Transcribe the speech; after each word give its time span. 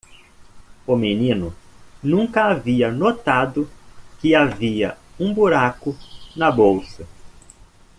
O 0.87 0.95
menino 0.95 1.53
nunca 2.01 2.45
havia 2.49 2.89
notado 2.91 3.69
que 4.19 4.33
havia 4.33 4.97
um 5.19 5.31
buraco 5.31 5.95
na 6.35 6.49
bolsa. 6.51 7.05